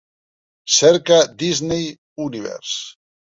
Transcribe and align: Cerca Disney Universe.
Cerca 0.75 1.19
Disney 1.43 1.85
Universe. 2.27 2.75